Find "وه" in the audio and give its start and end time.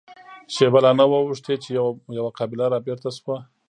1.09-1.19